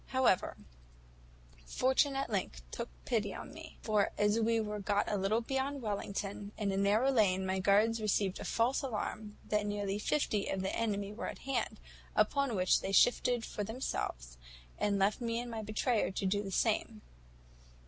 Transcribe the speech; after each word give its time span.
However, 0.07 0.57
fortune 1.63 2.15
at 2.15 2.31
length 2.31 2.63
took 2.71 2.89
pity 3.05 3.35
on 3.35 3.53
me; 3.53 3.77
for 3.83 4.09
as 4.17 4.39
we 4.39 4.59
were 4.59 4.79
got 4.79 5.07
a 5.07 5.15
little 5.15 5.41
beyond 5.41 5.83
Wellington, 5.83 6.53
in 6.57 6.71
a 6.71 6.75
narrow 6.77 7.11
lane, 7.11 7.45
my 7.45 7.59
guards 7.59 8.01
received 8.01 8.39
a 8.39 8.43
false 8.43 8.81
alarm, 8.81 9.37
that 9.45 9.67
near 9.67 9.85
fifty 9.99 10.47
of 10.47 10.63
the 10.63 10.75
enemy 10.75 11.13
were 11.13 11.27
at 11.27 11.45
hand; 11.45 11.79
upon 12.15 12.55
which 12.55 12.81
they 12.81 12.91
shifted 12.91 13.45
for 13.45 13.63
themselves, 13.63 14.39
and 14.79 14.97
left 14.97 15.21
me 15.21 15.39
and 15.39 15.51
my 15.51 15.61
betrayer 15.61 16.09
to 16.09 16.25
do 16.25 16.41
the 16.41 16.49
same. 16.49 17.03